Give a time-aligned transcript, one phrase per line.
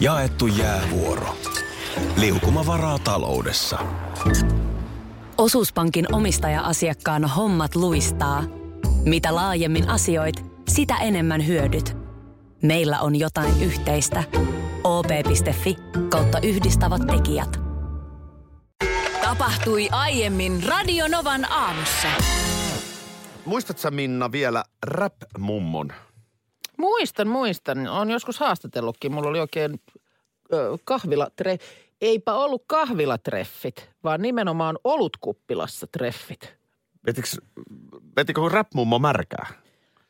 [0.00, 1.36] Jaettu jäävuoro.
[2.16, 3.78] Liukuma varaa taloudessa.
[5.38, 8.44] Osuuspankin omistaja-asiakkaan hommat luistaa.
[9.04, 11.96] Mitä laajemmin asioit, sitä enemmän hyödyt.
[12.62, 14.24] Meillä on jotain yhteistä.
[14.84, 15.76] op.fi
[16.08, 17.60] kautta yhdistävät tekijät.
[19.22, 22.08] Tapahtui aiemmin Radionovan aamussa.
[23.44, 25.92] Muistatko Minna vielä rap-mummon?
[26.78, 27.88] Muistan, muistan.
[27.88, 29.12] Olen joskus haastatellutkin.
[29.12, 29.80] Mulla oli oikein
[30.52, 31.66] ö, kahvilatreffi.
[32.00, 36.54] Eipä ollut kahvilatreffit, vaan nimenomaan olutkuppilassa treffit.
[37.06, 37.28] Vetikö,
[38.16, 39.46] vetikö rap-mummo märkää?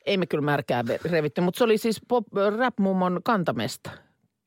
[0.07, 2.27] Ei me kyllä märkää revitty, mutta se oli siis pop,
[2.59, 3.91] rap-mummon kantamesta.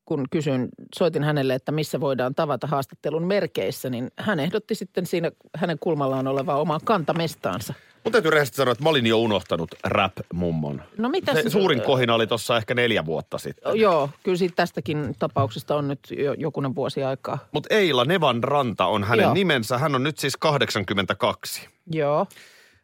[0.05, 5.31] Kun kysyin, soitin hänelle, että missä voidaan tavata haastattelun merkeissä, niin hän ehdotti sitten siinä
[5.55, 7.73] hänen kulmallaan olevaa omaa kantamestaansa.
[8.11, 10.81] Mun täytyy rehellisesti sanoa, että mä olin jo unohtanut rap-mummon.
[10.97, 13.79] No mitä Se suurin kohina oli tuossa ehkä neljä vuotta sitten.
[13.79, 17.37] Joo, kyllä siitä tästäkin tapauksesta on nyt jo jokunen vuosi aikaa.
[17.51, 19.33] Mutta Eila Nevan Ranta on hänen Joo.
[19.33, 19.77] nimensä.
[19.77, 21.67] Hän on nyt siis 82.
[21.91, 22.27] Joo.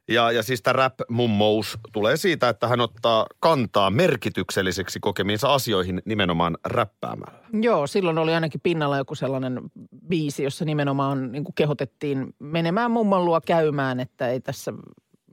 [0.08, 6.58] Ja, ja siis tämä rap-mummous tulee siitä, että hän ottaa kantaa merkitykselliseksi kokemiinsa asioihin nimenomaan
[6.66, 7.40] räppäämällä.
[7.62, 9.62] Joo, silloin oli ainakin pinnalla joku sellainen
[10.08, 14.74] biisi, jossa nimenomaan niin kehotettiin menemään mummon luo käymään, että ei tässä,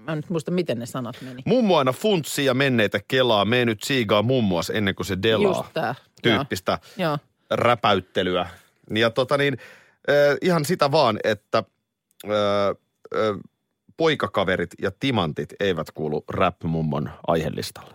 [0.05, 1.43] mä en nyt muista miten ne sanat meni.
[1.45, 5.59] Mummo aina funtsia ja menneitä kelaa, mene nyt siigaa mummuas ennen kuin se delaa.
[5.59, 5.95] Just tää.
[6.23, 7.19] Tyyppistä Joo.
[7.51, 8.49] räpäyttelyä.
[8.95, 9.59] Ja tota niin,
[10.11, 11.65] äh, ihan sitä vaan, että
[12.25, 13.41] äh, äh,
[13.97, 17.95] poikakaverit ja timantit eivät kuulu rap-mummon aihelistalle.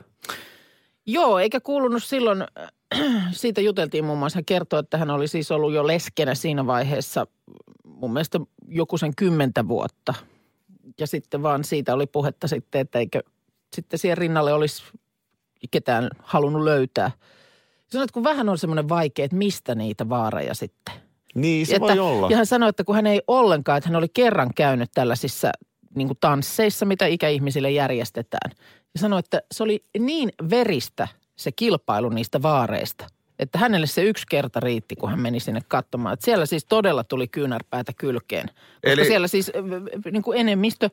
[1.06, 2.44] Joo, eikä kuulunut silloin,
[3.32, 7.28] siitä juteltiin muun muassa, hän kertoi, että hän oli siis ollut jo leskenä siinä vaiheessa
[7.84, 10.14] mun mielestä joku sen kymmentä vuotta.
[11.00, 13.24] Ja sitten vaan siitä oli puhetta sitten, että eikö
[13.76, 14.84] sitten siihen rinnalle olisi
[15.72, 17.12] ketään halunnut löytää.
[17.88, 20.96] Sanoit, että kun vähän on semmoinen vaikea, että mistä niitä vaareja sitten.
[21.36, 22.28] Niin, se että, voi olla.
[22.30, 25.52] Ja hän sanoi, että kun hän ei ollenkaan, että hän oli kerran käynyt tällaisissa
[25.96, 28.52] niin kuin tansseissa, mitä ikäihmisille järjestetään.
[28.94, 33.08] Ja sanoi, että se oli niin veristä se kilpailu niistä vaareista,
[33.40, 36.14] että hänelle se yksi kerta riitti, kun hän meni sinne katsomaan.
[36.14, 38.48] Että siellä siis todella tuli kyynärpäätä kylkeen.
[38.48, 39.52] Koska Eli- siellä siis
[40.12, 40.90] niin kuin enemmistö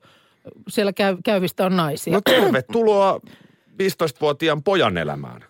[0.68, 2.12] siellä käy, käyvistä on naisia.
[2.12, 3.20] No tervetuloa
[3.82, 5.44] 15-vuotiaan pojan elämään.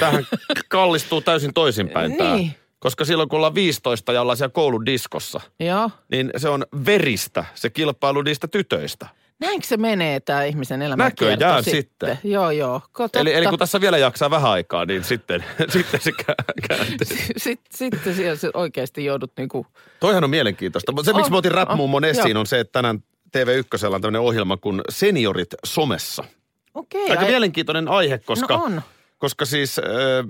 [0.00, 0.26] Tähän
[0.68, 2.36] kallistuu täysin toisinpäin tämä.
[2.36, 2.54] Niin.
[2.78, 5.90] Koska silloin kun ollaan 15 ja ollaan siellä kouludiskossa, Joo.
[6.10, 9.06] niin se on veristä se kilpailu niistä tytöistä.
[9.38, 11.04] Näinkö se menee tämä ihmisen elämä?
[11.04, 12.18] Näköjään sitten.
[12.24, 12.80] Joo, joo.
[12.92, 13.50] Ko, Eli, eli totta.
[13.50, 17.06] kun tässä vielä jaksaa vähän aikaa, niin sitten, sitten se kä- kääntyy.
[17.36, 19.66] Sitten, sitten siellä se oikeasti joudut niinku,
[20.00, 20.92] Toihan on mielenkiintoista.
[21.04, 22.40] Se, miksi On, mä otin rap on, mummon esiin, joo.
[22.40, 23.02] on se, että tänään
[23.36, 26.24] TV1 on tämmöinen ohjelma kuin Seniorit somessa.
[26.74, 27.10] okei.
[27.10, 28.82] Aika ai- mielenkiintoinen aihe, koska, No on.
[29.22, 29.80] Koska siis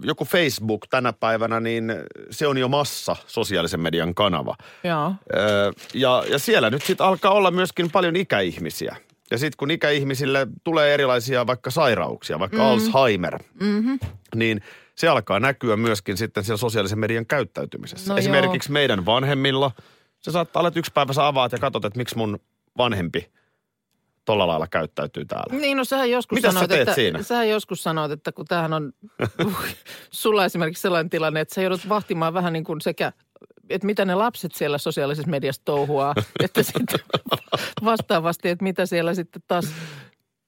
[0.03, 1.95] joku Facebook tänä päivänä, niin
[2.31, 4.57] se on jo massa sosiaalisen median kanava.
[4.85, 5.07] Joo.
[5.07, 5.15] Äh,
[5.95, 8.97] ja, ja siellä nyt sitten alkaa olla myöskin paljon ikäihmisiä.
[9.31, 12.63] Ja sitten kun ikäihmisille tulee erilaisia vaikka sairauksia, vaikka mm.
[12.63, 13.99] Alzheimer, mm-hmm.
[14.35, 14.61] niin
[14.95, 18.13] se alkaa näkyä myöskin sitten siellä sosiaalisen median käyttäytymisessä.
[18.13, 19.71] No Esimerkiksi meidän vanhemmilla,
[20.21, 22.39] se saattaa olla, että yksi päivä sä avaat ja katsot, että miksi mun
[22.79, 23.31] vanhempi
[24.25, 25.56] tolla lailla käyttäytyy täällä.
[25.60, 27.22] Niin, no sähän joskus Mitäs sä sanoit, teet että, siinä?
[27.22, 28.93] sähän joskus sanoit, että kun tämähän on
[30.10, 33.12] sulla esimerkiksi sellainen tilanne, että sä joudut vahtimaan vähän niin kuin sekä,
[33.71, 37.00] että mitä ne lapset siellä sosiaalisessa mediassa touhuaa, että sitten
[37.84, 39.69] vastaavasti, että mitä siellä sitten taas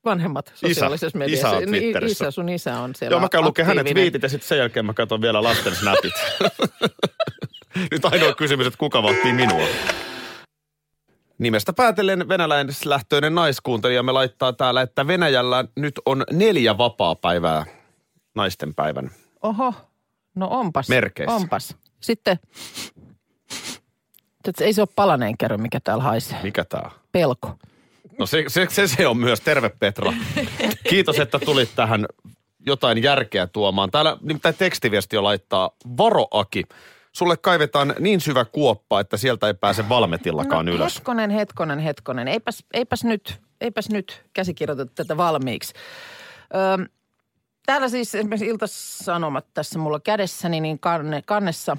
[0.04, 1.48] vanhemmat sosiaalisessa mediassa.
[1.48, 2.24] isä on Niin, Twitterissä.
[2.24, 4.02] Isä, sun isä on siellä Joo, mä käyn lukemaan hänen aktiivinen.
[4.02, 6.12] twiitit ja sitten sen jälkeen mä katson vielä lasten snapit.
[7.90, 9.66] Nyt ainoa kysymys, että kuka vahtii minua.
[11.38, 17.66] Nimestä päätellen venäläislähtöinen naiskuuntelijamme laittaa täällä, että Venäjällä nyt on neljä vapaa-päivää
[18.34, 19.10] naisten päivän.
[19.42, 19.74] Oho,
[20.34, 20.88] no onpas.
[20.88, 21.34] Merkeissä.
[21.34, 21.76] Onpas.
[22.00, 22.38] Sitten,
[24.48, 26.38] että ei se ole palaneen kerro, mikä täällä haisee.
[26.42, 26.90] Mikä tää on?
[27.12, 27.54] Pelko.
[28.18, 29.40] No se, se, se, se on myös.
[29.40, 30.12] Terve Petra.
[30.90, 32.06] Kiitos, että tulit tähän
[32.66, 33.90] jotain järkeä tuomaan.
[33.90, 36.64] Täällä nimittäin tekstiviesti jo laittaa, varo Aki,
[37.16, 40.94] sulle kaivetaan niin syvä kuoppa, että sieltä ei pääse valmetillakaan no, ylös.
[40.94, 42.28] hetkonen, hetkonen, hetkonen.
[42.28, 45.74] Eipäs, eipäs, nyt, eipäs nyt käsikirjoiteta tätä valmiiksi.
[46.54, 46.86] Öö,
[47.66, 51.76] täällä siis esimerkiksi Ilta-Sanomat tässä mulla kädessäni, niin kanne, kannessa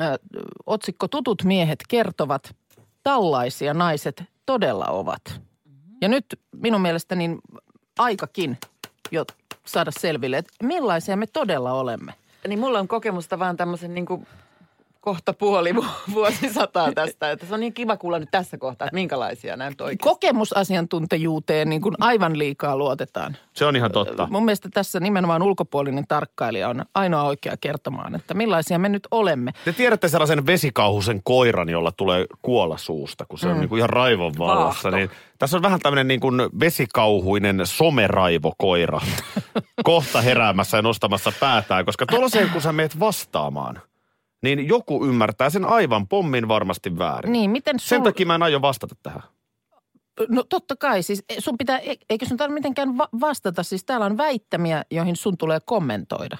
[0.00, 0.04] ö,
[0.66, 2.56] otsikko Tutut miehet kertovat,
[3.02, 5.40] tällaisia naiset todella ovat.
[6.00, 6.24] Ja nyt
[6.56, 7.38] minun mielestäni
[7.98, 8.58] aikakin
[9.10, 9.24] jo
[9.66, 12.14] saada selville, että millaisia me todella olemme.
[12.46, 14.26] Niin mulla on kokemusta vaan tämmöisen niin kuin
[15.00, 15.84] kohta puoli vu-
[16.14, 17.30] vuosisataa tästä.
[17.30, 19.98] Että se on niin kiva kuulla nyt tässä kohtaa, että minkälaisia nämä nyt oikein.
[19.98, 23.36] Kokemusasiantuntijuuteen niin kuin aivan liikaa luotetaan.
[23.52, 24.28] Se on ihan totta.
[24.30, 29.52] Mun mielestä tässä nimenomaan ulkopuolinen tarkkailija on ainoa oikea kertomaan, että millaisia me nyt olemme.
[29.64, 33.90] Te tiedätte sellaisen vesikauhusen koiran, jolla tulee kuolla suusta, kun se on niin kuin ihan
[33.90, 34.90] raivon vallassa.
[34.90, 39.00] Niin tässä on vähän tämmöinen niin kuin vesikauhuinen someraivokoira
[39.84, 43.82] kohta heräämässä ja nostamassa päätään, koska tuollaiseen kun sä meet vastaamaan,
[44.42, 47.32] niin joku ymmärtää sen aivan pommin varmasti väärin.
[47.32, 47.88] Niin, miten sul...
[47.88, 49.22] Sen takia mä en aio vastata tähän.
[50.28, 54.06] No totta kai, siis sun pitää, e- eikö sun tarvitse mitenkään va- vastata, siis täällä
[54.06, 56.36] on väittämiä, joihin sun tulee kommentoida.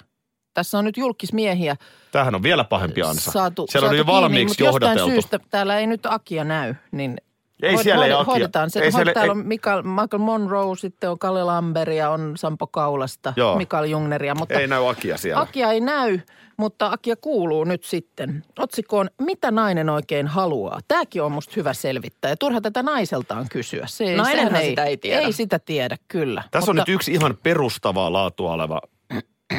[0.54, 1.76] Tässä on nyt julkismiehiä
[2.12, 3.30] Tämähän on vielä pahempi ansa.
[3.30, 5.10] saatu, Siellä on saatu jo kiinni, valmiiksi jostain johdateltu.
[5.10, 7.16] syystä täällä ei nyt Akia näy, niin
[7.62, 8.32] Ei hoid- siellä ei hoid- Akia.
[8.32, 8.78] Hoidetaan se.
[8.78, 12.66] Ei Ei siellä- täällä ei- on Michael, Michael Monroe, sitten on Kalle Lamberia, on Sampo
[12.66, 13.56] Kaulasta, Joo.
[13.56, 14.34] Mikael Jungneria.
[14.34, 15.40] Mutta Ei näy Akia siellä.
[15.43, 16.20] Akia ei näy,
[16.56, 18.44] mutta Akia kuuluu nyt sitten.
[18.58, 20.81] Otsikkoon, mitä nainen oikein haluaa?
[20.88, 23.84] Tämäkin on musta hyvä selvittää ja turha tätä naiseltaan kysyä.
[23.87, 25.20] Se, ei- Nainenhan sehän sitä ei tiedä.
[25.20, 26.43] Ei sitä tiedä, kyllä.
[26.50, 28.81] Tässä on mutta, nyt yksi ihan perustavaa laatua oleva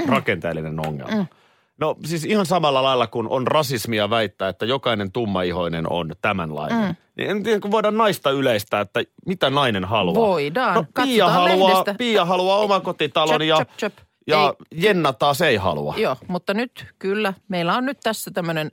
[0.07, 1.25] rakenteellinen ongelma.
[1.79, 6.87] No siis ihan samalla lailla kuin on rasismia väittää, että jokainen tummaihoinen on tämänlainen.
[6.87, 6.95] Mm.
[7.17, 10.15] Niin en tiedä, kun voidaan naista yleistää, että mitä nainen haluaa.
[10.15, 10.75] Voidaan.
[10.75, 11.95] No, Pia haluaa, lehdestä.
[11.97, 13.93] Pia haluaa omakotitalon Chöp, ja, chöp, chöp.
[14.27, 15.93] ja Jenna taas ei halua.
[15.97, 18.71] Joo, mutta nyt kyllä, meillä on nyt tässä tämmöinen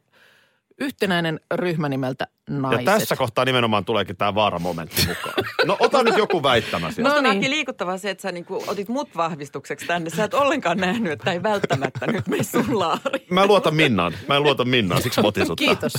[0.81, 2.84] yhtenäinen ryhmä nimeltä Ja naiset.
[2.84, 5.34] tässä kohtaa nimenomaan tuleekin tämä vaaramomentti mukaan.
[5.67, 7.23] No ota nyt joku väittämä sieltä.
[7.23, 7.50] No niin.
[7.50, 10.11] liikuttavaa se, että sä niinku otit mut vahvistukseksi tänne.
[10.11, 13.26] Sä et ollenkaan nähnyt, että ei välttämättä nyt mene sun laari.
[13.31, 14.12] Mä luotan Minnaan.
[14.28, 15.28] Mä en luota Minnaan, siksi mä.
[15.56, 15.93] Kiitos,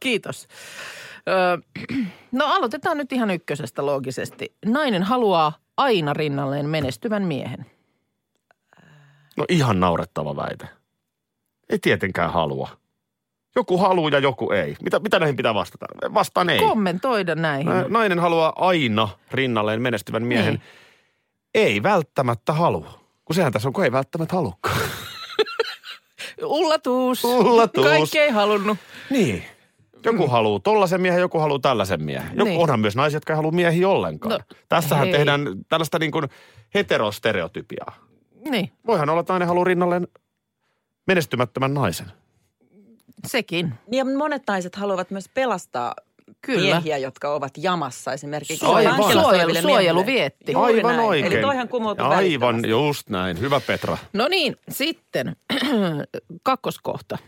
[0.00, 0.48] kiitos.
[1.28, 1.58] Öö,
[2.32, 4.54] no aloitetaan nyt ihan ykkösestä loogisesti.
[4.66, 7.66] Nainen haluaa aina rinnalleen menestyvän miehen.
[9.36, 10.68] No ihan naurettava väite.
[11.70, 12.68] Ei tietenkään halua.
[13.56, 14.76] Joku haluaa ja joku ei.
[14.82, 15.86] Mitä, mitä näihin pitää vastata?
[16.14, 16.58] Vastaan ei.
[16.58, 17.66] Kommentoida näihin.
[17.66, 20.54] Nä- Nainen haluaa aina rinnalleen menestyvän miehen.
[20.54, 20.62] Niin.
[21.54, 23.00] Ei välttämättä halua.
[23.24, 24.78] Kun sehän tässä on, kun ei välttämättä halukkaan.
[26.42, 27.24] Ullatus.
[27.24, 27.84] Ullatus.
[27.84, 28.78] Kaikki ei halunnut.
[29.10, 29.44] niin.
[30.04, 30.30] Joku mm.
[30.30, 32.30] haluaa tollaisen miehen, joku haluaa tällaisen miehen.
[32.36, 32.60] Joku, Niin.
[32.60, 34.32] Onhan myös naisia, jotka ei halua miehiä ollenkaan.
[34.32, 35.12] No, Tässähän hei.
[35.16, 36.28] tehdään tällaista niin kuin
[36.74, 37.94] heterostereotypiaa.
[38.50, 40.08] Niin, Voihan olla, että nainen haluaa rinnalleen
[41.06, 42.06] menestymättömän naisen.
[43.26, 43.74] Sekin.
[43.92, 45.94] Ja monet naiset haluavat myös pelastaa
[46.40, 46.60] Kyllä.
[46.74, 48.66] miehiä, jotka ovat jamassa esimerkiksi.
[48.66, 49.12] Aivan.
[49.12, 50.06] Suojelu, suojelu miehille.
[50.06, 50.52] vietti.
[50.52, 51.08] Juuri Aivan näin.
[51.08, 51.32] oikein.
[51.32, 53.40] Eli toihan kumoutui Aivan, just näin.
[53.40, 53.98] Hyvä Petra.
[54.12, 55.36] No niin, sitten
[56.42, 57.18] kakkoskohta.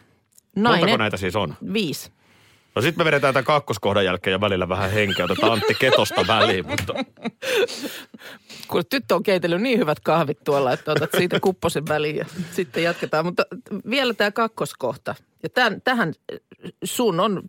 [0.56, 1.54] Montako Nainen, näitä siis on?
[1.72, 2.10] viisi.
[2.75, 5.25] No sitten me vedetään tämän kakkoskohdan jälkeen ja välillä vähän henkeä.
[5.25, 6.94] Otetaan Antti Ketosta väliin, mutta
[8.69, 12.82] Kun tyttö on keitellyt niin hyvät kahvit tuolla, että otat siitä kupposen väliin ja sitten
[12.82, 13.25] jatketaan.
[13.25, 13.42] Mutta
[13.90, 15.14] vielä tämä kakkoskohta.
[15.42, 16.12] Ja tämän, tähän
[16.84, 17.42] sun on,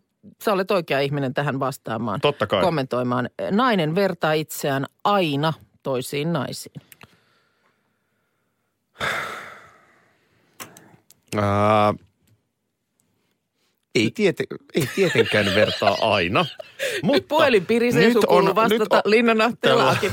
[0.44, 2.20] sä olet oikea ihminen tähän vastaamaan.
[2.20, 2.62] Totta kai.
[2.62, 3.30] Kommentoimaan.
[3.50, 5.52] Nainen vertaa itseään aina
[5.82, 6.82] toisiin naisiin.
[11.36, 11.94] ää,
[13.94, 14.44] ei, tiete,
[14.74, 16.46] ei tietenkään vertaa aina.
[17.02, 19.34] Mutta Nyt puhelin pirisee, sun kuuluu vastata nyt on- Linna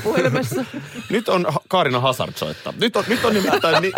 [0.04, 0.66] puhelimessa.
[1.10, 2.74] Nyt on Kaarina Hazard soittaa.
[2.80, 3.92] Nyt on, nyt on, nimittäin, ni,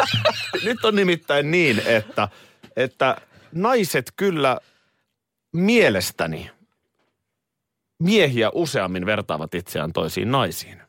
[0.64, 2.28] nyt on nimittäin niin, että,
[2.76, 3.18] että
[3.52, 4.60] naiset kyllä
[5.54, 6.52] mielestäni
[8.00, 10.82] miehiä useammin vertaavat itseään toisiin naisiin.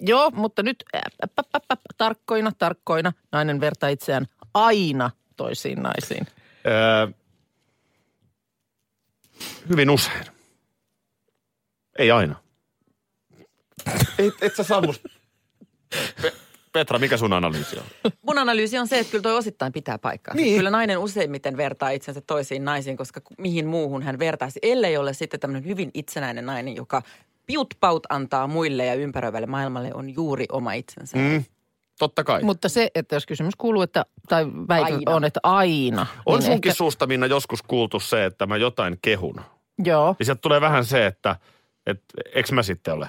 [0.00, 0.84] Joo, mutta nyt
[1.96, 3.12] tarkkoina, tarkkoina.
[3.32, 6.26] Nainen vertaa itseään aina toisiin naisiin.
[6.66, 7.08] Öö,
[9.68, 10.24] hyvin usein.
[11.98, 12.36] Ei aina.
[14.18, 15.08] Ei, et sä saa musta...
[16.76, 18.10] Pe- Petra, mikä sun analyysi on?
[18.22, 20.34] Mun analyysi on se, että kyllä toi osittain pitää paikkaa.
[20.34, 20.56] Niin.
[20.56, 25.40] Kyllä nainen useimmiten vertaa itsensä toisiin naisiin, koska mihin muuhun hän vertaisi, ellei ole sitten
[25.40, 27.02] tämmöinen hyvin itsenäinen nainen, joka
[27.46, 31.16] piut-paut antaa muille ja ympäröivälle maailmalle on juuri oma itsensä.
[31.18, 31.44] Mm,
[31.98, 32.42] totta kai.
[32.42, 35.14] Mutta se, että jos kysymys kuuluu, että, tai väite Aina.
[35.14, 36.06] on, että aina.
[36.26, 39.40] On niin sunkin ehkä, suusta, Minna, joskus kuultu se, että mä jotain kehun.
[39.84, 41.36] Joo, Ja sieltä tulee vähän se, että
[41.86, 42.02] et,
[42.34, 43.08] eikö mä sitten ole?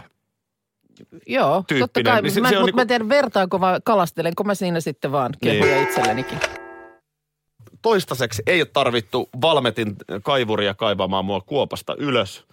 [1.27, 2.13] Joo, totta tyyppinen.
[2.13, 2.21] kai.
[2.21, 4.79] Niin se- mä, se on mutta niinku- mä en tiedä, vertaanko vai kalastelenko mä siinä
[4.79, 5.83] sitten vaan kehuja Niin.
[5.83, 6.39] itsellenikin.
[7.81, 12.45] Toistaiseksi ei ole tarvittu Valmetin kaivuria kaivamaan mua kuopasta ylös.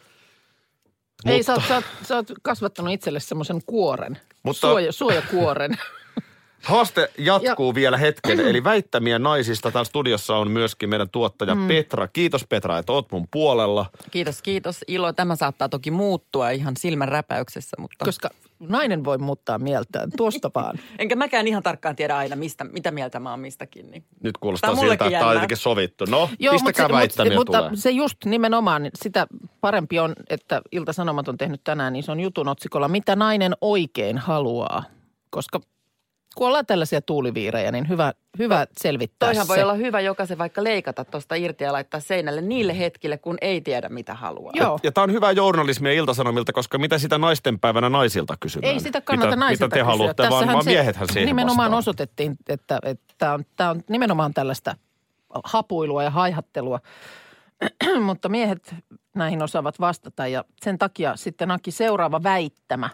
[1.27, 5.71] Ei, sä oot, sä, oot, sä oot kasvattanut itselle semmoisen kuoren, Mutta- Suoja, suojakuoren.
[6.65, 7.75] Haaste jatkuu ja.
[7.75, 9.71] vielä hetken, eli väittämiä naisista.
[9.71, 11.69] Täällä studiossa on myöskin meidän tuottaja mm.
[11.69, 12.09] Petra.
[12.09, 13.87] Kiitos Petra, että oot mun puolella.
[14.11, 14.85] Kiitos, kiitos.
[14.89, 18.05] Ilo, tämä saattaa toki muuttua ihan silmän räpäyksessä, mutta...
[18.05, 20.79] Koska Nainen voi muuttaa mieltään, tuosta vaan.
[20.99, 23.91] Enkä mäkään ihan tarkkaan tiedä aina, mistä, mitä mieltä mä oon mistäkin.
[23.91, 24.05] Niin.
[24.23, 26.05] Nyt Tää kuulostaa siltä, että tämä on jotenkin sovittu.
[26.05, 27.71] No, Joo, pistäkää mutta, väittämiä mutta, tulee.
[27.71, 29.27] mutta se just nimenomaan, niin sitä
[29.61, 34.19] parempi on, että Ilta-Sanomat on tehnyt tänään, niin se on jutun otsikolla, mitä nainen oikein
[34.19, 34.85] haluaa.
[35.31, 35.61] Koska
[36.35, 39.53] kun ollaan tällaisia tuuliviirejä, niin hyvä, hyvä selvittää Toihan se.
[39.53, 43.61] voi olla hyvä jokaisen vaikka leikata tuosta irti ja laittaa seinälle niille hetkille, kun ei
[43.61, 44.53] tiedä mitä haluaa.
[44.57, 44.79] Joo.
[44.83, 48.73] Ja tämä on hyvää journalismia iltasanomilta, koska mitä sitä naistenpäivänä naisilta kysymään?
[48.73, 49.85] Ei sitä kannata mitä, naisilta Mitä te kysyä.
[49.85, 51.79] haluatte, vaan, Tässähän vaan se miehethän siihen Nimenomaan vastaa.
[51.79, 52.79] osoitettiin, että
[53.19, 54.77] tämä on, tää on nimenomaan tällaista
[55.45, 56.81] hapuilua ja haihattelua.
[58.07, 58.75] Mutta miehet
[59.15, 62.91] näihin osaavat vastata ja sen takia sitten Aki seuraava väittämä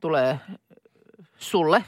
[0.00, 0.40] tulee
[1.38, 1.84] sulle,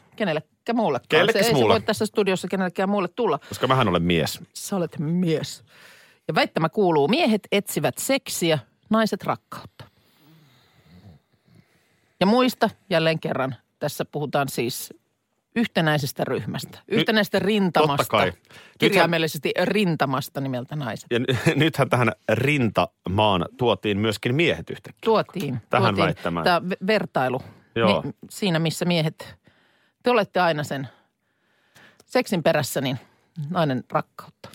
[0.67, 1.07] kenellekään muullekaan.
[1.09, 3.39] Kenellekäs se ei se voi tässä studiossa kenellekään muulle tulla.
[3.49, 4.41] Koska mähän olen mies.
[4.55, 5.65] Sä olet mies.
[6.29, 8.59] Ja väittämä kuuluu, miehet etsivät seksiä,
[8.91, 9.85] naiset rakkautta.
[12.21, 14.95] Ja muista jälleen kerran, tässä puhutaan siis
[15.57, 17.97] yhtenäisestä ryhmästä, yhtenäisestä rintamasta.
[17.97, 18.33] totta kai.
[18.79, 21.07] Kirjaimellisesti rintamasta nimeltä naiset.
[21.11, 21.25] Ja n-
[21.65, 25.01] nythän tähän rintamaan tuotiin myöskin miehet yhtäkkiä.
[25.05, 25.61] Tuotiin.
[25.71, 26.45] Tähän tuotiin väittämään.
[26.45, 27.41] Tämä ve- vertailu.
[27.75, 28.03] Joo.
[28.03, 29.37] Mi- siinä, missä miehet,
[30.07, 30.89] te olette aina sen
[32.05, 32.99] seksin perässä, niin
[33.51, 34.49] nainen rakkautta.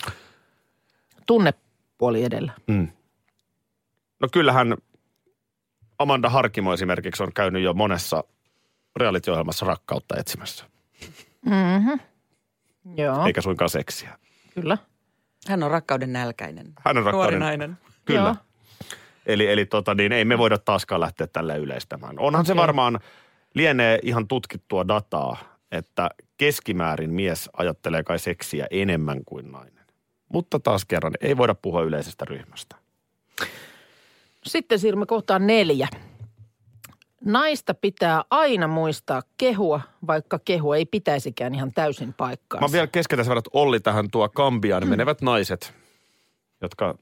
[1.27, 2.51] Tunnepuoli edellä.
[2.67, 2.87] Mm.
[4.19, 4.77] No kyllähän
[5.99, 8.23] Amanda Harkimo esimerkiksi on käynyt jo monessa
[8.95, 10.65] reality-ohjelmassa rakkautta etsimässä,
[11.45, 11.99] Mm-hmm.
[12.97, 14.17] Joo, eikä suinkaan seksiä.
[14.53, 14.77] kyllä.
[15.47, 16.73] Hän on rakkauden nälkäinen.
[16.85, 17.39] Hän on Nuori rakkauden...
[17.39, 17.77] nainen.
[18.05, 18.19] Kyllä.
[18.21, 18.35] Joo.
[19.25, 22.19] Eli, eli tota, niin ei me voida taaskaan lähteä tälle yleistämään.
[22.19, 22.61] Onhan se Okei.
[22.61, 22.99] varmaan,
[23.53, 25.37] lienee ihan tutkittua dataa,
[25.71, 29.85] että keskimäärin mies ajattelee kai seksiä enemmän kuin nainen.
[30.33, 32.75] Mutta taas kerran, ei voida puhua yleisestä ryhmästä.
[34.45, 35.87] Sitten siirrymme kohtaan neljä.
[37.25, 42.67] Naista pitää aina muistaa kehua, vaikka kehu ei pitäisikään ihan täysin paikkaansa.
[42.67, 45.73] Mä vielä keskeytän sen verran, että Olli tähän tuo Kambiaan menevät naiset,
[46.61, 46.97] jotka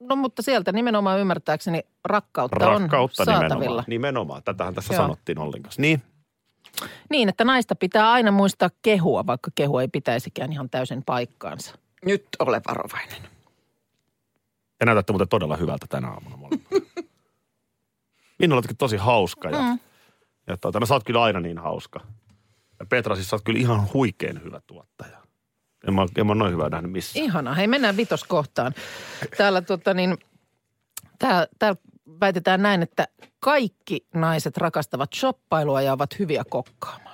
[0.00, 3.54] No mutta sieltä nimenomaan ymmärtääkseni rakkautta, rakkautta on saatavilla.
[3.58, 3.84] nimenomaan.
[3.86, 5.02] Nimenomaan, tätähän tässä Joo.
[5.02, 5.82] sanottiin Ollin kanssa.
[5.82, 6.02] Niin,
[7.10, 11.74] Niin, että naista pitää aina muistaa kehua, vaikka kehu ei pitäisikään ihan täysin paikkaansa.
[12.04, 13.22] Nyt ole varovainen.
[14.78, 16.68] te näytätte muuten todella hyvältä tänä aamuna molemmat.
[18.52, 19.78] Oletkin tosi hauska ja, mm.
[20.46, 22.00] ja tuota, no sä oot kyllä aina niin hauska.
[22.80, 25.21] Ja Petra, siis sä oot kyllä ihan huikein hyvä tuottaja.
[25.88, 27.24] En mä, en mä noin hyvää nähnyt missään.
[27.24, 27.54] Ihana.
[27.54, 28.72] Hei, mennään vitoskohtaan.
[29.36, 30.18] Täällä, tota, niin,
[31.18, 31.80] tää, täällä
[32.20, 33.08] väitetään näin, että
[33.40, 37.12] kaikki naiset rakastavat shoppailua ja ovat hyviä kokkaamaan.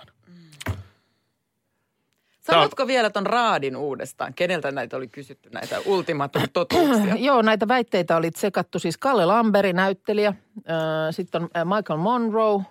[2.52, 4.34] Sanotko vielä ton raadin uudestaan?
[4.34, 7.14] Keneltä näitä oli kysytty, näitä ultimatum totuuksia?
[7.18, 10.34] Joo, näitä väitteitä oli tsekattu siis Kalle Lamberi, näyttelijä, äh,
[11.10, 12.62] sitten on äh, Michael Monroe,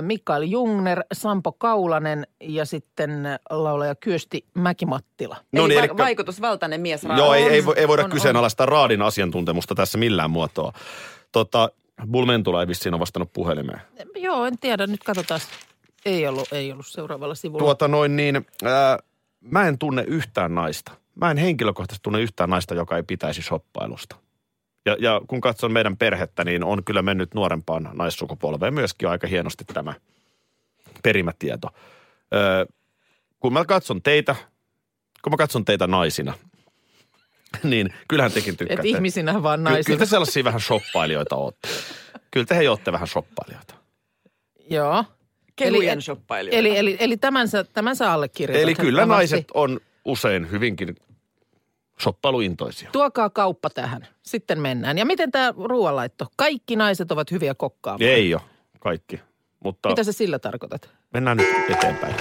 [0.00, 3.10] Mikael Jungner, Sampo Kaulanen ja sitten
[3.50, 5.36] laulaja Kyösti Mäkimattila.
[5.52, 7.20] No Ei niin, va- elikkä- vaikutusvaltainen mies raadi.
[7.20, 10.72] Joo, ei, ei, vo- ei voida on, kyseenalaistaa raadin asiantuntemusta tässä millään muotoa.
[11.32, 11.70] Tota,
[12.10, 13.80] Bulmentula ei vissiin ole vastannut puhelimeen.
[14.14, 14.86] Joo, en tiedä.
[14.86, 15.40] Nyt katsotaan.
[16.06, 17.64] Ei ollut, ei ollut seuraavalla sivulla.
[17.64, 18.98] Tuota noin niin, ää,
[19.40, 20.92] mä en tunne yhtään naista.
[21.14, 24.16] Mä en henkilökohtaisesti tunne yhtään naista, joka ei pitäisi shoppailusta.
[24.86, 29.64] Ja, ja kun katson meidän perhettä, niin on kyllä mennyt nuorempaan naissukupolveen myöskin aika hienosti
[29.64, 29.94] tämä
[31.02, 31.68] perimätieto.
[32.34, 32.66] Öö,
[33.40, 34.36] kun mä katson teitä,
[35.22, 36.34] kun mä katson teitä naisina,
[37.62, 38.88] niin kyllähän tekin Et tykkäätte.
[38.88, 39.84] ihmisinä vaan Ky- naisina.
[39.84, 41.68] Kyllä te sellaisia vähän shoppailijoita ootte.
[42.30, 43.74] Kyllä te hei ootte vähän shoppailijoita.
[44.70, 45.04] Joo.
[45.56, 46.58] Kehujen Eli- shoppailijoita.
[46.58, 48.62] Eli, eli, eli tämän, sä, tämän sä allekirjoitat.
[48.62, 50.96] Eli kyllä naiset on usein hyvinkin
[52.00, 52.90] shoppailuintoisia.
[52.92, 54.06] Tuokaa kauppa tähän.
[54.22, 54.98] Sitten mennään.
[54.98, 56.26] Ja miten tämä ruoanlaitto?
[56.36, 58.10] Kaikki naiset ovat hyviä kokkaamaan.
[58.10, 58.42] Ei ole
[58.80, 59.20] kaikki,
[59.64, 60.90] mutta Mitä sä sillä tarkoitat?
[61.14, 62.14] mennään nyt eteenpäin.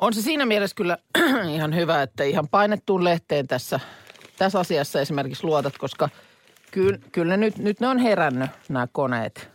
[0.00, 0.98] On se siinä mielessä kyllä
[1.54, 3.80] ihan hyvä, että ihan painettuun lehteen tässä,
[4.38, 6.08] tässä asiassa esimerkiksi luotat, koska
[6.70, 9.50] kyllä, kyllä nyt, nyt ne on herännyt nämä koneet.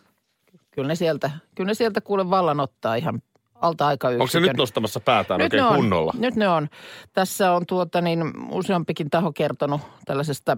[0.71, 3.21] Kyllä ne sieltä, kyllä ne sieltä kuule vallan ottaa ihan
[3.61, 4.21] alta aikayksikön.
[4.21, 6.13] Onko se nyt nostamassa päätään nyt oikein ne on, kunnolla?
[6.17, 6.69] Nyt ne on.
[7.13, 10.57] Tässä on tuota niin, useampikin taho kertonut tällaisesta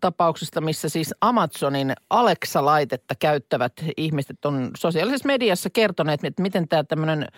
[0.00, 7.28] tapauksesta, missä siis Amazonin Alexa-laitetta käyttävät ihmiset on sosiaalisessa mediassa kertoneet, että miten tämä tämmöinen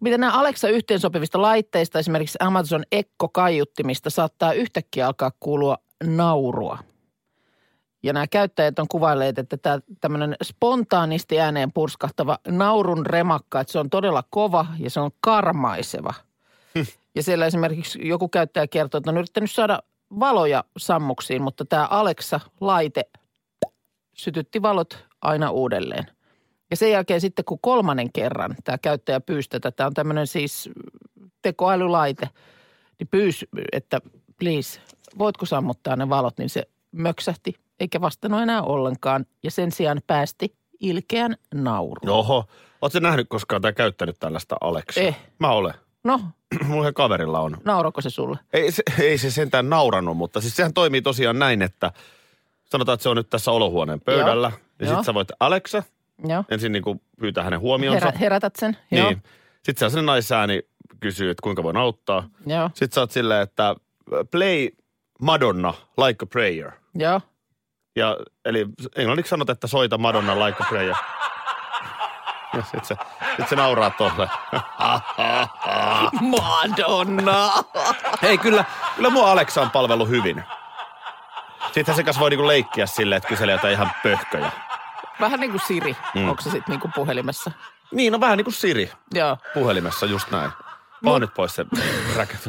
[0.00, 6.78] miten nämä Alexa-yhteensopivista laitteista, esimerkiksi Amazon Echo-kaiuttimista, saattaa yhtäkkiä alkaa kuulua naurua.
[8.02, 13.78] Ja nämä käyttäjät on kuvailleet, että tämä tämmöinen spontaanisti ääneen purskahtava naurun remakka, että se
[13.78, 16.14] on todella kova ja se on karmaiseva.
[17.14, 19.82] Ja siellä esimerkiksi joku käyttäjä kertoo, että on yrittänyt saada
[20.20, 23.02] valoja sammuksiin, mutta tämä Alexa-laite
[24.14, 26.06] sytytti valot aina uudelleen.
[26.70, 30.70] Ja sen jälkeen sitten, kun kolmannen kerran tämä käyttäjä pyysi tätä, tämä on tämmöinen siis
[31.42, 32.28] tekoälylaite,
[32.98, 34.00] niin pyysi, että
[34.38, 34.80] please,
[35.18, 39.26] voitko sammuttaa ne valot, niin se möksähti, eikä vastannut enää ollenkaan.
[39.42, 42.10] Ja sen sijaan päästi ilkeän naurun.
[42.10, 42.44] Oho.
[42.82, 45.04] Oletko nähnyt koskaan tai käyttänyt tällaista Aleksaa?
[45.04, 45.16] Eh.
[45.38, 45.74] Mä olen.
[46.04, 46.20] No,
[46.68, 47.56] Mulla kaverilla on.
[47.64, 48.38] naurako se sulle?
[48.52, 51.92] Ei se, ei se sentään naurannut, mutta siis sehän toimii tosiaan näin, että
[52.64, 54.48] sanotaan, että se on nyt tässä olohuoneen pöydällä.
[54.48, 54.58] Joo.
[54.80, 54.96] Ja Joo.
[54.96, 55.82] sit sä voit Alexa
[56.28, 56.44] Joo.
[56.50, 58.06] ensin niin kuin pyytää hänen huomionsa.
[58.06, 58.76] Herä, herätät sen?
[58.90, 59.08] Joo.
[59.08, 59.22] Niin.
[59.62, 60.62] Sitten se sellainen naisääni
[61.00, 62.28] kysyy, että kuinka voin auttaa.
[62.46, 62.68] Joo.
[62.74, 63.76] Sitten sä oot silleen, että
[64.30, 64.68] play
[65.20, 65.74] Madonna
[66.06, 66.70] like a prayer.
[66.94, 67.20] Joo.
[67.96, 70.94] Ja, eli englanniksi sanot, että soita Madonna like a prayer.
[72.54, 72.96] Ja sit se,
[73.36, 74.28] sit se nauraa tolle.
[76.40, 77.52] Madonna!
[78.22, 78.64] Hei, kyllä,
[78.96, 80.44] kyllä mua Alexa on palvellut hyvin.
[81.72, 84.50] Sitten se kanssa voi niinku leikkiä silleen, että kyselee jotain ihan pöhköjä.
[85.20, 85.96] Vähän niin kuin Siri.
[86.14, 86.28] Mm.
[86.28, 87.50] Onko se sitten niin kuin puhelimessa?
[87.92, 89.36] Niin, no vähän niin kuin Siri Joo.
[89.54, 90.50] puhelimessa, just näin.
[91.00, 91.66] Mä oon nyt pois se
[92.16, 92.48] räket.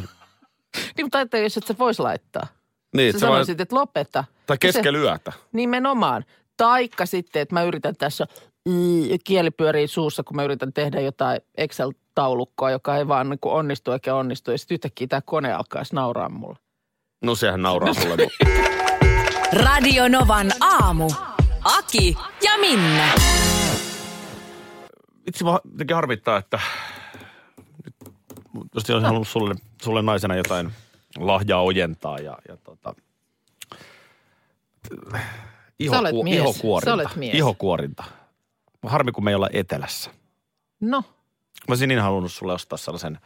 [0.98, 2.48] Niin, mutta ajattelin, jos et sä vois laittaa.
[2.94, 4.24] Niin, Sä se vaan, sanoisit, että lopeta.
[4.46, 5.32] tai keskellä yötä.
[5.54, 6.26] Nimenomaan.
[6.58, 8.26] Taikka sitten, että mä yritän tässä
[8.70, 8.74] mm,
[9.24, 13.92] kieli pyörii suussa, kun mä yritän tehdä jotain Excel-taulukkoa, joka ei vaan niin kuin onnistu
[13.92, 14.52] eikä onnistu.
[14.52, 16.58] Ja sitten yhtäkkiä tämä kone alkaisi nauraa mulle.
[17.24, 18.28] No sehän nauraa sulle.
[19.54, 21.12] Radio Novan aamu.
[21.64, 23.08] Aki ja Minna.
[25.28, 26.60] Itse vaan jotenkin harmittaa, että
[27.86, 27.96] nyt
[28.76, 30.72] jos olisin halunnut sulle, sulle naisena jotain
[31.20, 32.96] lahjaa ojentaa ja, ja tota,
[35.92, 36.38] Sä olet mies.
[36.38, 36.90] ihokuorinta.
[36.90, 37.34] Sä olet mies.
[37.36, 38.04] Ihokuorinta.
[38.84, 40.12] Harmi, kun me ei olla etelässä.
[40.80, 41.04] No,
[41.68, 43.20] Mä olisin niin halunnut sulle ostaa sellaisen,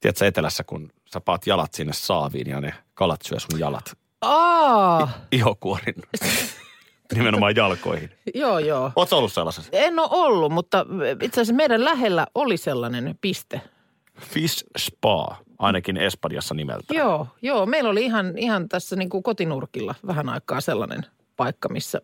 [0.00, 3.98] tiedätkö etelässä, kun sä paat jalat sinne saaviin ja ne kalat syö sun jalat.
[4.20, 5.94] aa, Ihokuorin.
[7.14, 8.10] Nimenomaan jalkoihin.
[8.34, 8.92] joo joo.
[8.96, 9.70] Oletko ollut sellaisessa?
[9.72, 10.86] En ole ollut, mutta
[11.22, 13.60] itse asiassa meidän lähellä oli sellainen piste.
[14.20, 16.94] Fish Spa, ainakin Espanjassa nimeltä.
[16.94, 17.66] Joo, joo.
[17.66, 22.00] Meillä oli ihan, ihan tässä niin kuin kotinurkilla vähän aikaa sellainen paikka, missä...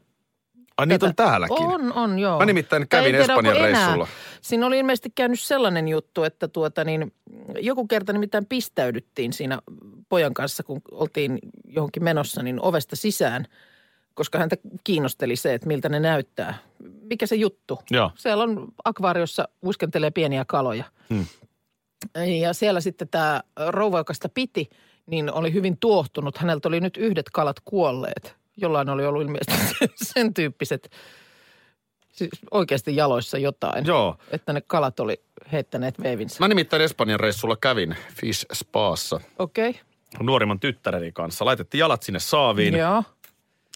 [0.76, 1.56] Ai niitä on täälläkin.
[1.66, 2.38] On, on, joo.
[2.38, 4.08] Mä nimittäin kävin tiedä, Espanjan reissulla.
[4.40, 7.12] Siinä oli ilmeisesti käynyt sellainen juttu, että tuota niin,
[7.58, 9.58] joku kerta nimittäin pistäydyttiin siinä
[10.08, 13.46] pojan kanssa, kun oltiin johonkin menossa, niin ovesta sisään,
[14.14, 16.54] koska häntä kiinnosteli se, että miltä ne näyttää.
[17.10, 17.78] Mikä se juttu?
[17.90, 18.10] Joo.
[18.14, 20.84] Siellä on akvaariossa uiskentelee pieniä kaloja.
[21.10, 21.26] Hmm.
[22.40, 24.70] Ja siellä sitten tämä rouva, joka sitä piti,
[25.06, 26.38] niin oli hyvin tuohtunut.
[26.38, 28.36] Häneltä oli nyt yhdet kalat kuolleet.
[28.56, 29.76] Jollain oli ollut ilmeisesti
[30.14, 30.90] sen tyyppiset,
[32.12, 33.86] siis oikeasti jaloissa jotain.
[33.86, 34.16] Joo.
[34.30, 36.36] Että ne kalat oli heittäneet veivinsä.
[36.40, 39.70] Mä nimittäin Espanjan reissulla kävin Fish Spaassa Okei.
[39.70, 39.82] Okay.
[40.22, 41.44] nuorimman tyttäreni kanssa.
[41.44, 42.74] Laitettiin jalat sinne saaviin.
[42.74, 43.02] Joo.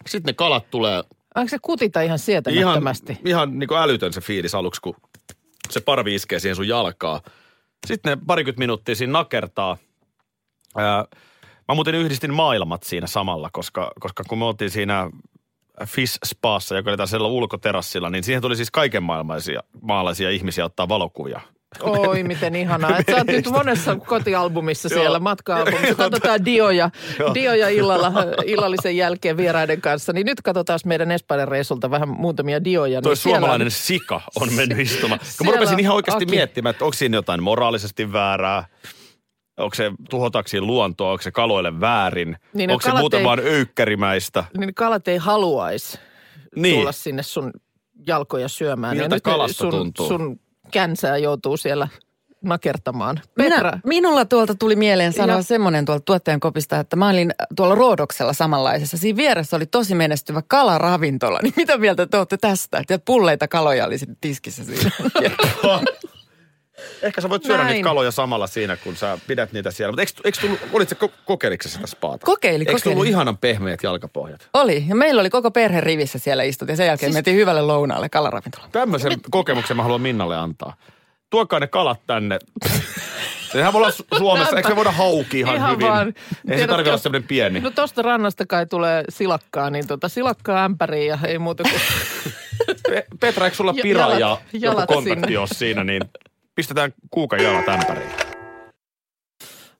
[0.06, 1.02] Sitten ne kalat tulee
[1.34, 3.18] Onko se kutita ihan ihan, sietämättömästi?
[3.24, 4.96] ihan niin kuin älytön se fiilis aluksi, kun
[5.70, 7.20] se parvi iskee siihen sun jalkaa.
[7.86, 9.76] Sitten ne parikymmentä minuuttia siinä nakertaa.
[11.68, 15.10] Mä muuten yhdistin maailmat siinä samalla, koska, koska kun me oltiin siinä
[15.86, 20.88] Fish Spaassa, joka oli tässä ulkoterassilla, niin siihen tuli siis kaiken maailmaisia maalaisia ihmisiä ottaa
[20.88, 21.40] valokuvia.
[21.80, 22.98] Oi, miten ihanaa.
[22.98, 25.94] Että sä oot nyt monessa kotialbumissa siellä, matka-albumissa.
[25.94, 26.90] Katsotaan Dioja.
[27.34, 28.12] Dioja illalla,
[28.44, 30.12] illallisen jälkeen vieraiden kanssa.
[30.12, 33.02] Niin nyt katsotaan meidän Espanjan reissulta vähän muutamia Dioja.
[33.02, 35.18] Toi niin siellä on- suomalainen sika on mennyt istumaan.
[35.18, 36.30] Kun mä siellä rupesin ihan oikeasti Aki.
[36.36, 38.64] miettimään, että onko siinä jotain moraalisesti väärää,
[39.58, 44.44] onko se tuhotaksi luontoa, onko se kaloille väärin, Niin, onko se muuten ei- vaan öykkärimäistä.
[44.58, 45.98] Niin kalat ei haluaisi
[46.56, 46.76] Niin.
[46.78, 47.50] tulla sinne sun
[48.06, 48.96] jalkoja syömään.
[48.96, 50.08] Miltä ja nyt kalasta sun, tuntuu?
[50.08, 51.88] sun känsää joutuu siellä
[52.42, 53.20] nakertamaan.
[53.36, 57.74] Minä, Petra, minulla tuolta tuli mieleen sanoa semmoinen tuolta tuottajan kopista, että mä olin tuolla
[57.74, 58.96] Roodoksella samanlaisessa.
[58.96, 61.38] Siinä vieressä oli tosi menestyvä kalaravintola.
[61.42, 62.78] Niin mitä mieltä te olette tästä?
[62.78, 64.90] Että pulleita kaloja oli sitten tiskissä siinä.
[67.02, 67.74] Ehkä sä voit syödä Näin.
[67.74, 69.92] niitä kaloja samalla siinä, kun sä pidät niitä siellä.
[69.92, 72.26] Mutta eikö, eikö tullut, olit sä ko- kokeiliko sä sitä spaata?
[72.26, 73.08] Kokeili, Eikö tullut kokeili.
[73.08, 74.48] ihanan pehmeät jalkapohjat?
[74.54, 74.84] oli.
[74.88, 76.68] Ja meillä oli koko perhe rivissä siellä istut.
[76.68, 77.14] Ja sen jälkeen siis...
[77.14, 78.70] mentiin hyvälle lounaalle kalaravintolaan.
[78.72, 80.76] Tämmöisen kokemuksen mä haluan Minnalle antaa.
[81.30, 82.38] Tuokaa ne kalat tänne.
[83.52, 85.86] Sehän voi olla Su- Suomessa, eikö me voida hauki ihan, Ihan hyvin?
[85.88, 86.08] vaan.
[86.08, 87.60] Ei se Tiedätkö- tarvitse olla semmoinen pieni.
[87.60, 91.80] No tosta rannasta kai tulee silakkaa, niin tota silakkaa ämpäriin ja ei muuta kuin...
[92.88, 95.38] Pe- Petra, eikö sulla Ja- pira jalat- ja joku jalat kontakti sinne.
[95.38, 96.02] ole siinä, niin
[96.54, 98.10] pistetään kuukan jalat ämpäriin.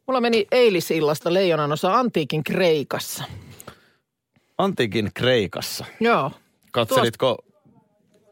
[0.07, 3.25] Mulla meni eilisillasta leijonan osa antiikin Kreikassa.
[4.59, 5.85] Antiikin Kreikassa.
[6.01, 6.31] Joo.
[6.73, 7.39] Katselitko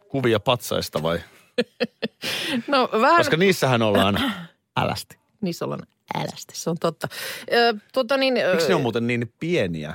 [0.08, 1.18] kuvia patsaista vai?
[2.66, 3.16] No vähän...
[3.16, 4.18] Koska niissähän ollaan
[4.76, 5.18] älästi.
[5.40, 7.08] Niissä ollaan älästi, se on totta.
[7.52, 9.94] Ö, tota niin, ö, Miksi ne on muuten niin pieniä?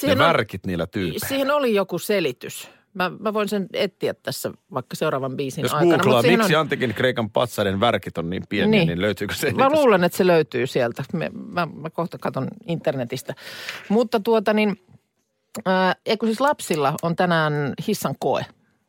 [0.00, 1.28] siihen ne on- värkit niillä tyypeillä.
[1.28, 2.68] Siihen oli joku selitys.
[2.94, 5.96] Mä, mä voin sen etsiä tässä vaikka seuraavan biisin Jos aikana.
[5.96, 9.34] googlaa, Mut siihen miksi on- antikin Kreikan patsaiden värkit on niin pieniä, niin, niin löytyykö
[9.34, 11.04] se Mä luulen, että se löytyy sieltä.
[11.12, 13.34] Mä, mä, mä kohta katson internetistä.
[13.88, 14.76] Mutta tuota niin,
[16.06, 18.46] eikö siis lapsilla on tänään hissan koe.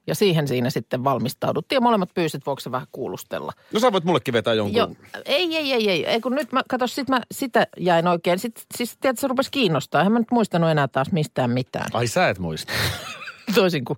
[0.08, 1.78] Ja siihen siinä sitten valmistauduttiin.
[1.78, 3.52] Ja molemmat pyysit, voiko se vähän kuulustella.
[3.74, 4.76] No sä voit mullekin vetää jonkun.
[4.78, 4.92] Joo,
[5.26, 6.06] ei, ei, ei, ei.
[6.06, 8.40] ei kun nyt mä, kato, sit mä sitä jäin oikein.
[8.40, 10.02] Sit, siis tiedätkö, se rupesi kiinnostaa.
[10.02, 11.90] En mä nyt muistanut enää taas mistään mitään.
[11.94, 12.74] Ai sä et muista.
[13.56, 13.98] Toisin kuin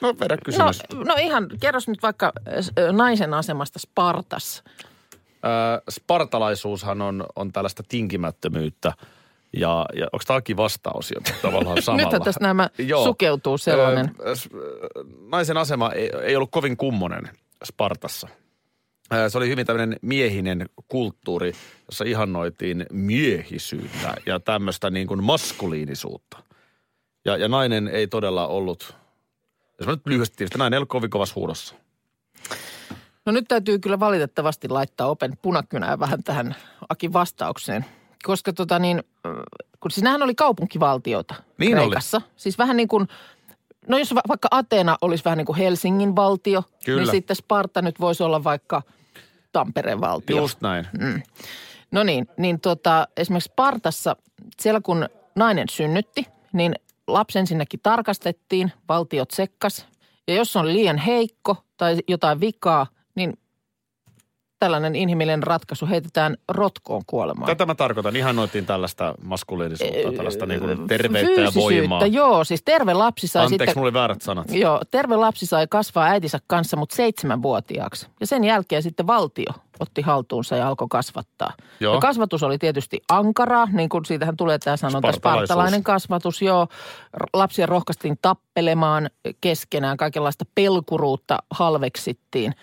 [0.00, 0.80] No vedä No, kysymys.
[1.06, 4.64] no ihan, kerros nyt vaikka äh, naisen asemasta Spartas.
[5.44, 8.92] Ö, spartalaisuushan on, on tällaista tinkimättömyyttä.
[9.52, 12.04] Ja, ja onko tämä Aki vastaus jo tavallaan samalla?
[12.04, 12.70] Nythän tässä nämä
[13.04, 14.10] sukeutuu sellainen.
[14.26, 14.88] Ö, s- ö,
[15.30, 17.28] naisen asema ei, ei ollut kovin kummonen
[17.64, 18.28] Spartassa.
[19.28, 21.52] Se oli hyvin tämmöinen miehinen kulttuuri,
[21.88, 26.38] jossa ihannoitiin miehisyyttä ja tämmöistä niin kuin maskuliinisuutta.
[27.26, 28.94] Ja, ja nainen ei todella ollut,
[29.78, 31.74] jos mä nyt lyhyesti tiivistän, nainen ei ollut kovin kovassa huudossa.
[33.26, 36.56] No nyt täytyy kyllä valitettavasti laittaa open punakynää vähän tähän
[36.88, 37.84] Akin vastaukseen.
[38.24, 39.32] Koska tota niin, äh,
[39.80, 41.86] kun siis nämähän oli kaupunkivaltioita Niin oli.
[41.86, 42.20] Kreikassa.
[42.36, 43.08] Siis vähän niin kuin,
[43.88, 47.02] no jos va- vaikka Ateena olisi vähän niin kuin Helsingin valtio, Kyllä.
[47.02, 48.82] niin sitten Sparta nyt voisi olla vaikka
[49.52, 50.36] Tampereen valtio.
[50.36, 50.86] Just näin.
[51.90, 54.16] No niin, niin tota, esimerkiksi Spartassa,
[54.60, 56.74] siellä kun nainen synnytti, niin
[57.06, 59.86] lapsi ensinnäkin tarkastettiin, valtiot sekkas.
[60.28, 62.86] Ja jos on liian heikko tai jotain vikaa,
[64.58, 67.46] tällainen inhimillinen ratkaisu heitetään rotkoon kuolemaan.
[67.46, 68.16] Tätä mä tarkoitan.
[68.16, 72.06] Ihannoitiin tällaista maskuliinisuutta, tällaista niin kuin terveyttä ja voimaa.
[72.06, 72.44] joo.
[72.44, 73.78] Siis terve lapsi sai Anteeksi, sitten...
[73.78, 74.46] mulla oli väärät sanat.
[74.50, 78.06] Joo, terve lapsi sai kasvaa äitinsä kanssa, mutta seitsemänvuotiaaksi.
[78.20, 81.52] Ja sen jälkeen sitten valtio otti haltuunsa ja alkoi kasvattaa.
[81.80, 81.94] Joo.
[81.94, 86.42] Ja kasvatus oli tietysti ankaraa, niin kuin siitähän tulee tämä sanonta, spartalainen kasvatus.
[86.42, 86.66] Joo,
[87.32, 92.54] lapsia rohkaistiin tappelemaan keskenään, kaikenlaista pelkuruutta halveksittiin.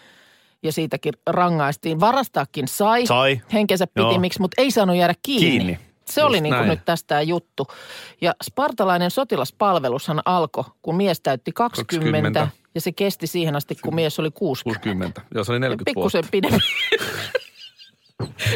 [0.64, 2.00] Ja siitäkin rangaistiin.
[2.00, 3.42] Varastaakin sai, Sai.
[3.54, 5.50] henkensä pitimiksi, mutta ei saanut jäädä kiinni.
[5.50, 5.80] Kiinni.
[6.06, 7.68] Se Just oli niin kuin nyt tästä juttu.
[8.22, 12.40] Ja spartalainen sotilaspalvelushan alkoi, kun mies täytti 20, 20.
[12.40, 14.80] 20 ja se kesti siihen asti, kun mies oli 60.
[14.84, 15.22] 60.
[15.36, 16.32] Joo, se oli 40 Pikkusen vuotta.
[16.32, 16.58] pidempi.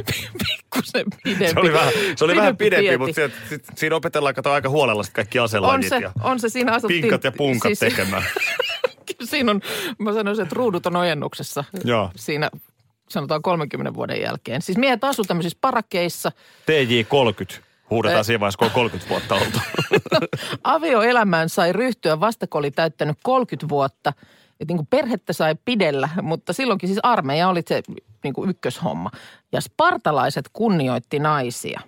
[0.48, 1.54] Pikkusen pidempi.
[1.54, 2.98] Se oli vähän, se oli vähän pidempi, tieti.
[2.98, 3.34] mutta siinä,
[3.76, 7.02] siinä opetellaan kato aika huolella kaikki on aselajit se, ja on se, siinä asuttiin.
[7.02, 8.24] pinkat ja punkat siis, tekemään.
[9.27, 9.61] Siinä on,
[9.99, 11.63] mä sanoisin, että ruudut on ojennuksessa.
[11.83, 12.11] Joo.
[12.15, 12.49] Siinä
[13.09, 14.61] sanotaan 30 vuoden jälkeen.
[14.61, 16.31] Siis miehet asuivat tämmöisissä parakeissa.
[16.65, 19.59] TJ30 huudetaan siinä vaiheessa, kun on 30 vuotta oltu.
[20.63, 24.13] Avioelämään sai ryhtyä vasta, kun oli täyttänyt 30 vuotta.
[24.59, 27.81] Et niin kuin perhettä sai pidellä, mutta silloinkin siis armeija oli se
[28.23, 29.11] niin kuin ykköshomma.
[29.51, 31.81] Ja spartalaiset kunnioitti naisia.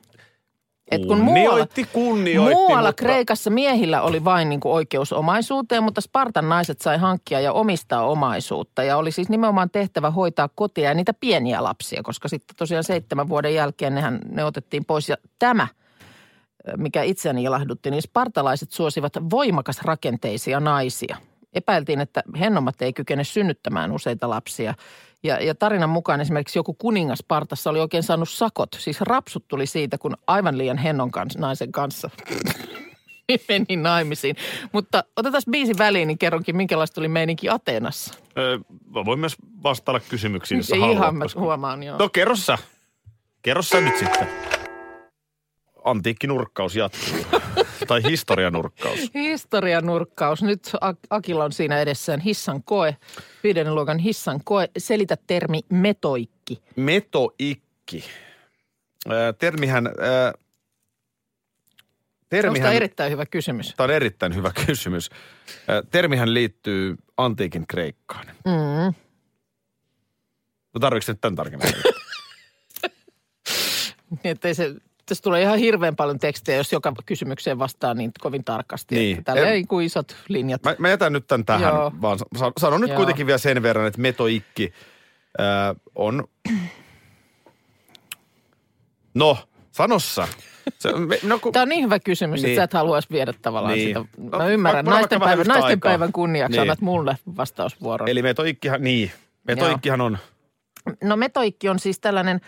[0.91, 6.02] Et kun muualla, Kunnioitti, muualla mutta- Kreikassa miehillä oli vain niin kuin oikeus omaisuuteen, mutta
[6.02, 8.84] Spartan naiset sai hankkia ja omistaa omaisuutta.
[8.84, 13.30] Ja oli siis nimenomaan tehtävä hoitaa kotia ja niitä pieniä lapsia, koska sitten tosiaan seitsemän
[13.30, 15.10] vuoden jälkeen nehän, ne otettiin pois.
[15.10, 15.67] Ja tämä,
[16.78, 21.17] mikä itseäni ilahdutti, niin spartalaiset suosivat voimakas rakenteisia naisia.
[21.54, 24.73] Epäiltiin, että hennommat ei kykene synnyttämään useita lapsia.
[25.24, 28.70] Ja, ja tarinan mukaan esimerkiksi joku kuningas Spartassa oli oikein saanut sakot.
[28.80, 32.10] Siis rapsut tuli siitä, kun aivan liian hennon kanssa, naisen kanssa
[33.50, 34.36] meni naimisiin.
[34.72, 38.14] Mutta otetaan biisi väliin, niin kerronkin, minkälaista oli meininki Ateenassa.
[38.38, 38.58] Öö,
[38.94, 41.98] voin myös vastailla kysymyksiin, jos Ei haluat, ihan, mä koska- huomaan, joo.
[41.98, 42.58] No kerro sä.
[43.42, 44.28] Kerro sä nyt sitten.
[45.89, 47.25] Antiikkinurkkaus jatkuu.
[47.88, 48.99] tai historianurkkaus.
[49.15, 50.43] Historianurkkaus.
[50.43, 52.97] Nyt Ak- Akilla on siinä edessään hissan koe,
[53.43, 54.69] viidennen luokan hissan koe.
[54.78, 56.62] Selitä termi metoikki.
[56.75, 58.04] Metoikki.
[59.12, 59.88] Öö, termihän...
[59.88, 60.39] Onko
[62.30, 63.73] termihän tämä erittäin hyvä kysymys?
[63.78, 65.10] Tämä on erittäin hyvä kysymys.
[65.69, 68.25] Ö, Termihän liittyy antiikin Kreikkaan.
[68.28, 68.93] Mm.
[70.73, 71.69] No tarvitsetko nyt tämän tarkemmin?
[74.10, 74.75] Niin, ettei se,
[75.10, 78.95] tässä tulee ihan hirveän paljon tekstejä, jos joka kysymykseen vastaa niin kovin tarkasti.
[78.95, 79.17] Niin.
[79.17, 80.63] Että Tällä ei kuin isot linjat.
[80.63, 81.91] Mä, mä jätän nyt tämän tähän, Joo.
[82.02, 82.98] vaan sa- sanon nyt Joo.
[82.98, 84.74] kuitenkin vielä sen verran, että metoikki
[85.38, 86.28] ää, on...
[89.13, 89.38] No,
[89.72, 90.28] sanossa.
[90.80, 90.89] Se,
[91.24, 92.50] no, kun, Tämä on niin hyvä kysymys, Niin.
[92.52, 93.88] että sä et haluaisi viedä tavallaan Niin.
[93.88, 94.00] sitä.
[94.17, 94.86] No, Mä ymmärrän.
[94.86, 96.62] voidaan Naisten, päivän, naisten päivän kunniaksi Niin.
[96.62, 98.10] annat mulle vastausvuoron.
[98.10, 99.12] eli metoikkihan, niin.
[99.48, 100.17] Metoikkihan on...
[101.04, 102.41] No metoikki on siis tällainen,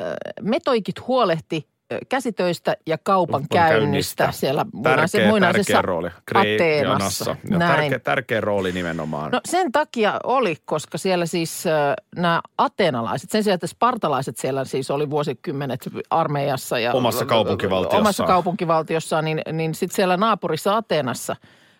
[0.00, 0.06] äh,
[0.40, 1.71] metoikit huolehti äh,
[2.08, 4.32] käsitöistä ja kaupankäynnistä Kaupankäynnistä.
[4.32, 6.08] siellä muinaisessa, Tärkeä, muinaisessa tärkeä rooli.
[6.34, 7.24] Ateenassa.
[7.24, 7.36] Ateenassa.
[7.50, 7.76] Ja Näin.
[7.80, 9.32] tärkeä, tärkeä rooli nimenomaan.
[9.32, 14.64] No sen takia oli, koska siellä siis äh, nämä ateenalaiset, sen sijaan, että spartalaiset siellä
[14.64, 16.78] siis oli vuosikymmenet armeijassa.
[16.78, 18.00] Ja Omassa kaupunkivaltiossaan.
[18.00, 21.36] Omassa kaupunkivaltiossaan, niin, niin sitten siellä naapurissa Ateenassa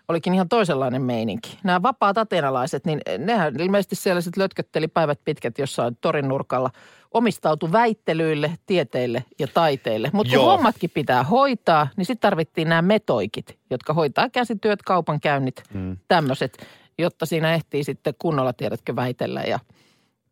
[0.09, 1.59] olikin ihan toisenlainen meininki.
[1.64, 6.70] Nämä vapaat ateenalaiset, niin nehän ilmeisesti siellä sitten lötkötteli päivät pitkät jossain torin nurkalla.
[7.14, 10.11] Omistautu väittelyille, tieteille ja taiteille.
[10.12, 15.96] Mutta kun hommatkin pitää hoitaa, niin sitten tarvittiin nämä metoikit, jotka hoitaa käsityöt, kaupankäynnit, mm.
[16.09, 16.66] tämmöiset,
[16.98, 19.59] jotta siinä ehtii sitten kunnolla, tiedätkö, väitellä ja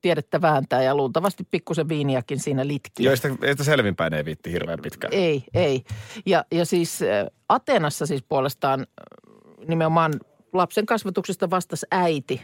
[0.01, 3.17] tiedettä vääntää ja luultavasti pikkusen viiniäkin siinä litkiä.
[3.17, 5.15] Sitä, ei sitä selvinpäin ei viitti hirveän pitkään.
[5.15, 5.85] Ei, ei.
[6.27, 10.13] Ja, ja siis äh, Atenassa siis puolestaan äh, nimenomaan
[10.53, 12.41] lapsen kasvatuksesta vastasi äiti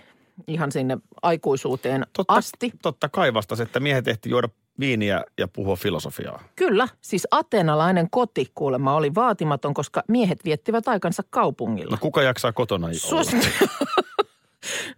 [0.46, 2.72] ihan sinne aikuisuuteen Totta, asti.
[2.83, 4.49] totta kai vastasi, että miehet ehti juoda
[4.81, 6.42] viiniä ja puhua filosofiaa.
[6.57, 11.90] Kyllä, siis atenalainen koti kuulemma oli vaatimaton, koska miehet viettivät aikansa kaupungilla.
[11.90, 13.25] No kuka jaksaa kotona olla?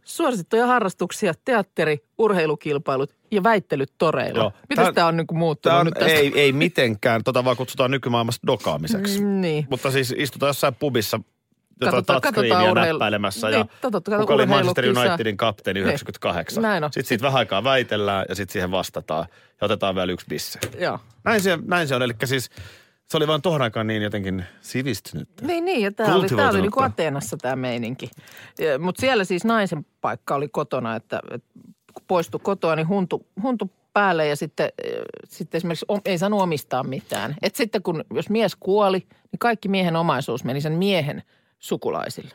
[0.05, 4.53] Suosittuja, harrastuksia, teatteri, urheilukilpailut ja väittelyt toreilla.
[4.77, 4.93] Joo.
[4.93, 6.13] Tämä on niin muuttunut Tämä on, nyt tästä?
[6.13, 9.21] ei, ei mitenkään, tota vaan kutsutaan nykymaailmassa dokaamiseksi.
[9.21, 9.67] Mm, niin.
[9.71, 11.21] Mutta siis istutaan jossain pubissa
[11.85, 14.85] Katsotaan- katsotaan urheilu- näppäilemässä niin, ja katsotaan kuka oli Manchester.
[14.99, 15.87] Unitedin kapteeni Niin.
[15.89, 16.63] 98.
[16.63, 16.93] Näin on.
[16.93, 19.27] Sitten siitä vähän aikaa väitellään ja sitten siihen vastataan
[19.61, 20.59] ja otetaan vielä yksi bisse.
[20.79, 20.99] Joo.
[21.25, 22.51] Näin se, näin se on, eli siis
[23.09, 25.29] se oli vain tohon aikaan niin jotenkin sivistynyt.
[25.41, 28.11] Niin, niin ja tämä oli, tää oli niin kuin Ateenassa tämä meininki.
[28.79, 31.49] Mutta siellä siis naisen paikka oli kotona, että, että
[31.95, 34.69] kun poistui kotoa, niin huntu, huntu päälle ja sitten,
[35.29, 37.37] sitten esimerkiksi om, ei saanut omistaa mitään.
[37.43, 41.23] Et sitten kun, jos mies kuoli, niin kaikki miehen omaisuus meni sen miehen
[41.59, 42.35] sukulaisille.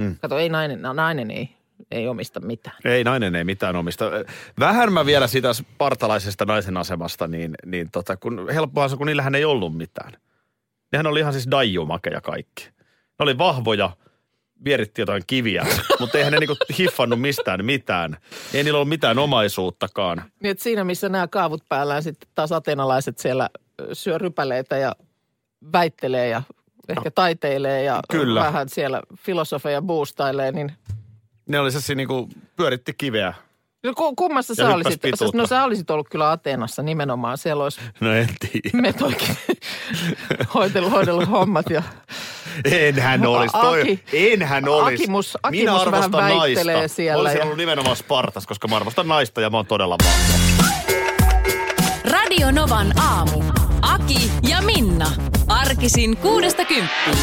[0.00, 0.16] Mm.
[0.20, 1.56] Kato, ei nainen, no, nainen ei,
[1.90, 2.76] ei omista mitään.
[2.84, 4.04] Ei, nainen ei mitään omista.
[4.58, 9.34] Vähän mä vielä siitä spartalaisesta naisen asemasta, niin, niin tota, kun helppohan se, kun niillähän
[9.34, 10.12] ei ollut mitään.
[10.92, 12.68] Nehän oli ihan siis daijumakeja kaikki.
[13.18, 13.90] Ne oli vahvoja,
[14.64, 15.66] vieritti jotain kiviä,
[16.00, 18.16] mutta eihän ne niinku hiffannut mistään mitään.
[18.54, 20.22] Ei niillä ollut mitään omaisuuttakaan.
[20.42, 23.48] Niin että siinä, missä nämä kaavut päällään sitten taas atenalaiset siellä
[23.92, 24.96] syö rypäleitä ja
[25.72, 26.42] väittelee ja
[26.88, 28.40] ehkä taiteilee ja Kyllä.
[28.40, 30.72] vähän siellä filosofeja boostailee, niin
[31.48, 33.34] Ne oli se niinku, pyöritti kiveä.
[33.84, 35.00] no, ku- kummassa sä olisit?
[35.02, 35.38] pituutta.
[35.38, 37.38] No sä olisit ollut kyllä Ateenassa nimenomaan.
[37.38, 38.82] Siellä olisi No en tiedä.
[38.82, 39.36] metoikin
[40.54, 41.82] hoitellut, hoidellut hommat ja
[42.64, 43.58] Enhän olisi.
[43.60, 45.04] Toi, Aki- enhän olisi.
[45.04, 46.96] Akimus- Minä Akimus vähän arvostan väittelee naista.
[46.96, 50.48] siellä Olisin ja- ollut nimenomaan Spartas, koska mä arvostan naista ja mä oon todella vahva.
[52.04, 53.42] Radio Novan aamu.
[53.82, 55.06] Aki ja Minna.
[55.68, 57.18] Arkisin kuudesta kymppiin.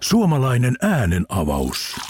[0.00, 2.09] Suomalainen äänen avaus.